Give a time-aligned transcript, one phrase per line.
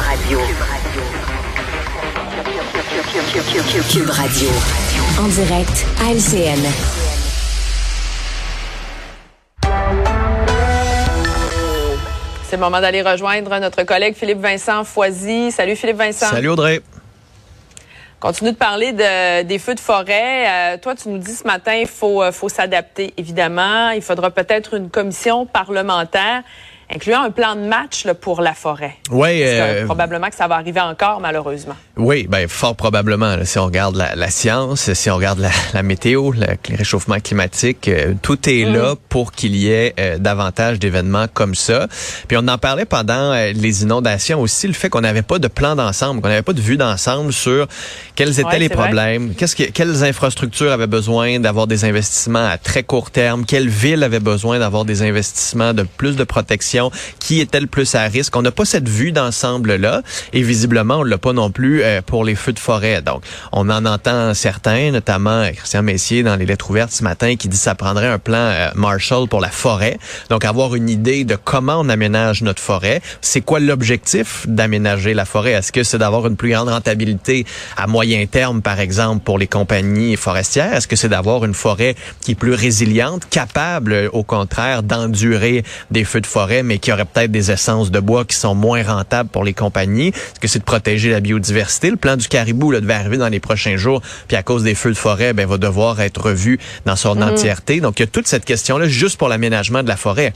[0.00, 0.38] Radio.
[3.92, 4.48] Cube Radio.
[5.18, 6.64] En direct à LCN.
[12.44, 15.52] C'est le moment d'aller rejoindre notre collègue Philippe Vincent Foisy.
[15.52, 16.26] Salut Philippe Vincent.
[16.26, 16.80] Salut Audrey.
[18.20, 20.46] Continue de parler de, des feux de forêt.
[20.48, 23.90] Euh, toi, tu nous dis ce matin, il faut, euh, faut s'adapter, évidemment.
[23.90, 26.42] Il faudra peut-être une commission parlementaire
[26.94, 28.96] incluant un plan de match là, pour la forêt.
[29.10, 29.42] Oui.
[29.42, 31.76] Euh, probablement que ça va arriver encore, malheureusement.
[31.96, 33.36] Oui, ben fort probablement.
[33.36, 36.76] Là, si on regarde la, la, science, si on regarde la, la météo, le, les
[36.76, 38.72] réchauffements climatiques, euh, tout est mm.
[38.72, 41.88] là pour qu'il y ait euh, davantage d'événements comme ça.
[42.28, 45.48] Puis on en parlait pendant euh, les inondations aussi, le fait qu'on n'avait pas de
[45.48, 47.68] plan d'ensemble, qu'on n'avait pas de vue d'ensemble sur
[48.14, 52.58] quels étaient ouais, les problèmes, qu'est-ce que, quelles infrastructures avaient besoin d'avoir des investissements à
[52.58, 56.79] très court terme, quelle ville avait besoin d'avoir des investissements de plus de protection
[57.18, 58.34] qui était le plus à risque?
[58.36, 60.02] On n'a pas cette vue d'ensemble-là
[60.32, 63.02] et visiblement, on l'a pas non plus euh, pour les feux de forêt.
[63.02, 63.22] Donc,
[63.52, 67.48] on en entend certains, notamment euh, Christian Messier dans les lettres ouvertes ce matin, qui
[67.48, 69.98] dit ça prendrait un plan euh, Marshall pour la forêt.
[70.30, 73.02] Donc, avoir une idée de comment on aménage notre forêt.
[73.20, 75.52] C'est quoi l'objectif d'aménager la forêt?
[75.52, 77.44] Est-ce que c'est d'avoir une plus grande rentabilité
[77.76, 80.74] à moyen terme, par exemple, pour les compagnies forestières?
[80.74, 86.04] Est-ce que c'est d'avoir une forêt qui est plus résiliente, capable, au contraire, d'endurer des
[86.04, 89.28] feux de forêt, mais qui aurait peut-être des essences de bois qui sont moins rentables
[89.28, 90.10] pour les compagnies?
[90.10, 91.90] Est-ce que c'est de protéger la biodiversité?
[91.90, 94.76] Le plan du caribou là, devait arriver dans les prochains jours, puis à cause des
[94.76, 97.22] feux de forêt, ben, va devoir être revu dans son mmh.
[97.22, 97.80] entièreté.
[97.80, 100.32] Donc, il y a toute cette question-là juste pour l'aménagement de la forêt.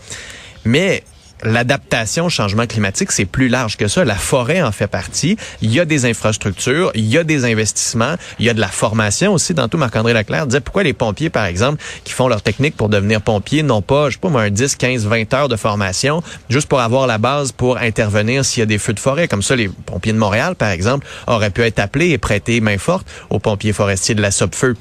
[0.65, 1.05] Mais
[1.43, 4.05] l'adaptation au changement climatique, c'est plus large que ça.
[4.05, 5.37] La forêt en fait partie.
[5.61, 8.69] Il y a des infrastructures, il y a des investissements, il y a de la
[8.69, 9.55] formation aussi.
[9.55, 12.89] Dans tout, Marc-André Leclerc disait pourquoi les pompiers, par exemple, qui font leur technique pour
[12.89, 16.23] devenir pompiers, n'ont pas, je sais pas moi, un 10, 15, 20 heures de formation
[16.49, 19.29] juste pour avoir la base pour intervenir s'il y a des feux de forêt?
[19.29, 22.79] Comme ça, les pompiers de Montréal, par exemple, auraient pu être appelés et prêter main
[22.79, 24.77] forte aux pompiers forestiers de la Sopfeu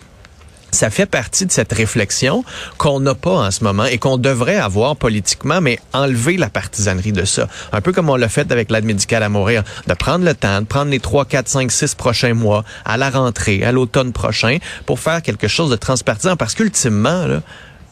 [0.74, 2.44] ça fait partie de cette réflexion
[2.78, 7.12] qu'on n'a pas en ce moment et qu'on devrait avoir politiquement, mais enlever la partisanerie
[7.12, 7.48] de ça.
[7.72, 10.62] Un peu comme on l'a fait avec l'aide médicale à mourir, de prendre le temps,
[10.62, 14.58] de prendre les 3, 4, 5, 6 prochains mois à la rentrée, à l'automne prochain,
[14.86, 16.36] pour faire quelque chose de transpartisan.
[16.36, 17.28] Parce qu'ultimement,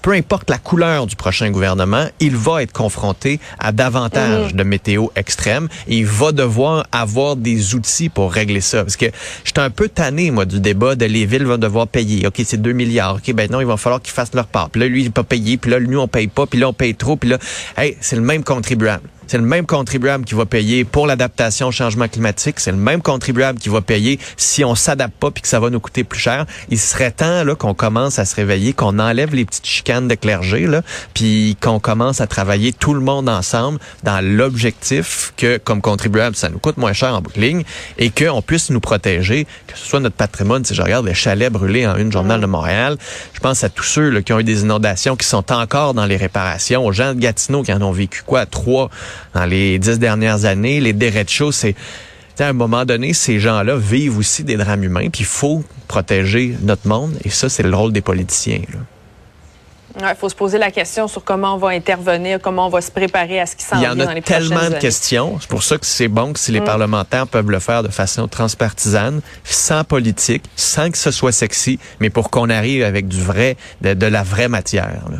[0.02, 4.58] peu importe la couleur du prochain gouvernement, il va être confronté à davantage mmh.
[4.58, 8.84] de météo extrême et il va devoir avoir des outils pour régler ça.
[8.84, 9.06] Parce que
[9.44, 12.26] j'étais un peu tanné, moi, du débat de les villes vont devoir payer.
[12.28, 13.16] OK, c'est 2 milliards.
[13.16, 14.70] OK, ben non, il va falloir qu'ils fassent leur part.
[14.70, 15.58] Puis là, lui, il va pas payer.
[15.58, 16.46] Puis là, nous, on paye pas.
[16.46, 17.16] Puis là, on paye trop.
[17.16, 17.38] Puis là,
[17.78, 19.04] hey, c'est le même contribuable.
[19.28, 22.60] C'est le même contribuable qui va payer pour l'adaptation au changement climatique.
[22.60, 25.70] C'est le même contribuable qui va payer si on s'adapte pas puis que ça va
[25.70, 26.46] nous coûter plus cher.
[26.70, 30.16] Il serait temps là qu'on commence à se réveiller, qu'on enlève les petites chicanes de
[30.16, 30.82] clergé là,
[31.14, 36.50] puis qu'on commence à travailler tout le monde ensemble dans l'objectif que comme contribuable ça
[36.50, 37.64] nous coûte moins cher en bout de ligne
[37.98, 40.66] et qu'on puisse nous protéger, que ce soit notre patrimoine.
[40.66, 42.98] Si je regarde les chalets brûlés en une journal de Montréal,
[43.34, 46.06] je pense à tous ceux là, qui ont eu des inondations, qui sont encore dans
[46.06, 48.46] les réparations, aux gens de Gatineau qui en ont vécu quoi?
[48.46, 48.90] Trois
[49.34, 50.80] dans les dix dernières années.
[50.80, 51.76] Les derechos, c'est
[52.40, 56.56] à un moment donné, ces gens-là vivent aussi des drames humains, puis il faut protéger
[56.62, 58.62] notre monde, et ça, c'est le rôle des politiciens.
[59.98, 62.82] Il ouais, faut se poser la question sur comment on va intervenir, comment on va
[62.82, 64.76] se préparer à ce qui s'en vient dans les prochaines Il y en a tellement
[64.76, 65.38] de questions.
[65.40, 66.66] C'est pour ça que c'est bon que si les mm.
[66.66, 72.10] parlementaires peuvent le faire de façon transpartisane, sans politique, sans que ce soit sexy, mais
[72.10, 75.04] pour qu'on arrive avec du vrai, de, de la vraie matière.
[75.12, 75.18] Là.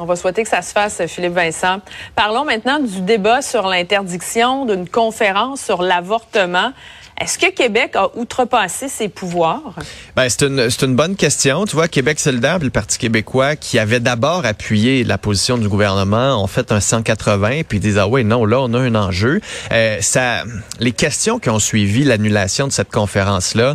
[0.00, 1.80] On va souhaiter que ça se fasse, Philippe Vincent.
[2.14, 6.72] Parlons maintenant du débat sur l'interdiction d'une conférence sur l'avortement.
[7.20, 9.74] Est-ce que Québec a outrepassé ses pouvoirs?
[10.14, 11.64] Ben, c'est une, c'est une bonne question.
[11.64, 16.40] Tu vois, Québec solidaire le Parti québécois, qui avait d'abord appuyé la position du gouvernement,
[16.40, 19.40] ont fait un 180, puis ils disent, ah oui, non, là, on a un enjeu.
[19.72, 20.44] Euh, ça,
[20.78, 23.74] les questions qui ont suivi l'annulation de cette conférence-là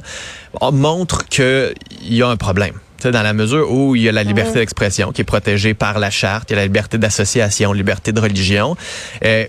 [0.72, 1.74] montrent qu'il
[2.04, 2.80] y a un problème
[3.12, 6.10] dans la mesure où il y a la liberté d'expression qui est protégée par la
[6.10, 8.76] charte, il y a la liberté d'association, liberté de religion.
[9.26, 9.46] Euh,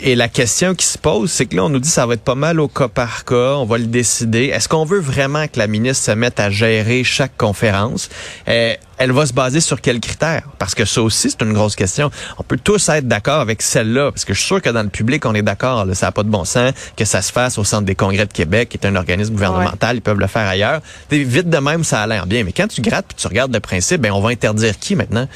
[0.00, 2.14] et la question qui se pose, c'est que là, on nous dit que ça va
[2.14, 4.46] être pas mal au cas par cas, on va le décider.
[4.46, 8.08] Est-ce qu'on veut vraiment que la ministre se mette à gérer chaque conférence?
[8.48, 10.42] Euh, elle va se baser sur quels critères?
[10.58, 12.10] Parce que ça aussi, c'est une grosse question.
[12.38, 14.88] On peut tous être d'accord avec celle-là, parce que je suis sûr que dans le
[14.88, 15.86] public, on est d'accord.
[15.94, 18.32] Ça n'a pas de bon sens que ça se fasse au Centre des congrès de
[18.32, 19.90] Québec, qui est un organisme gouvernemental.
[19.90, 19.96] Ouais.
[19.98, 20.80] Ils peuvent le faire ailleurs.
[21.10, 22.44] vite de même, ça a l'air bien.
[22.44, 25.28] Mais quand tu grattes puis tu regardes le principe, ben on va interdire qui maintenant?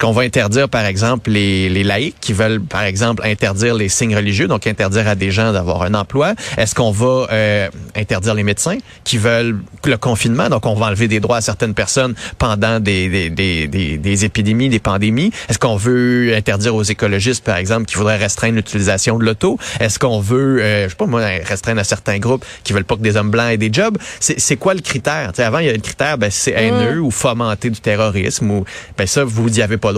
[0.00, 4.16] Qu'on va interdire, par exemple, les, les laïcs qui veulent, par exemple, interdire les signes
[4.16, 6.34] religieux, donc interdire à des gens d'avoir un emploi?
[6.56, 11.06] Est-ce qu'on va euh, interdire les médecins qui veulent le confinement, donc on va enlever
[11.06, 15.32] des droits à certaines personnes pendant des, des, des, des, des épidémies, des pandémies?
[15.48, 19.58] Est-ce qu'on veut interdire aux écologistes, par exemple, qui voudraient restreindre l'utilisation de l'auto?
[19.80, 22.96] Est-ce qu'on veut, euh, je sais pas moi, restreindre à certains groupes qui veulent pas
[22.96, 23.98] que des hommes blancs aient des jobs?
[24.18, 25.32] C'est quoi le critère?
[25.38, 27.04] avant, il y a le critère, ben, c'est haineux mm.
[27.04, 28.64] ou fomenter du terrorisme ou
[28.96, 29.89] ben ça, vous n'y avez pas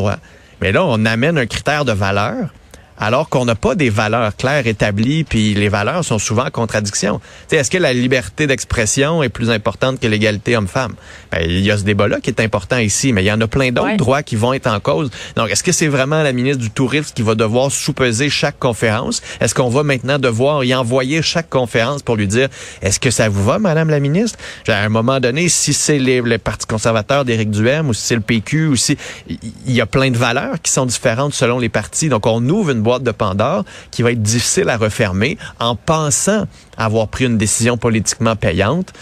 [0.60, 2.50] Mais là, on amène un critère de valeur
[2.98, 7.20] alors qu'on n'a pas des valeurs claires établies, puis les valeurs sont souvent en contradiction.
[7.50, 10.94] Est-ce que la liberté d'expression est plus importante que l'égalité homme-femme?
[11.30, 13.46] Ben, il y a ce débat-là qui est important ici, mais il y en a
[13.46, 15.10] plein d'autres droits qui vont être en cause.
[15.36, 19.22] Donc, est-ce que c'est vraiment la ministre du Tourisme qui va devoir sous-peser chaque conférence?
[19.40, 22.48] Est-ce qu'on va maintenant devoir y envoyer chaque conférence pour lui dire,
[22.82, 24.38] est-ce que ça vous va, Madame la ministre?
[24.68, 28.14] À un moment donné, si c'est les, les partis conservateurs d'Éric Duhem ou si c'est
[28.14, 28.96] le PQ ou si
[29.28, 32.08] il y a plein de valeurs qui sont différentes selon les partis.
[32.08, 36.46] Donc, on ouvre une boîte de Pandore qui va être difficile à refermer en pensant
[36.76, 38.92] avoir pris une décision politiquement payante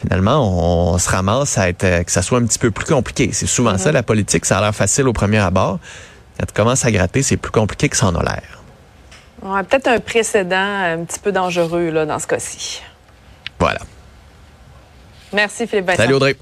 [0.00, 3.30] finalement, on, se ramasse à être, euh, que ça soit un petit peu plus compliqué.
[3.32, 4.46] C'est souvent ça, la politique.
[4.46, 5.78] Ça a l'air facile au premier abord.
[6.38, 8.62] Quand tu commences à gratter, c'est plus compliqué que ça en a l'air.
[9.42, 12.82] Ouais, Peut-être un précédent un petit peu dangereux là, dans ce cas-ci.
[13.58, 13.80] Voilà.
[15.32, 16.36] Merci, Philippe Salut, Audrey.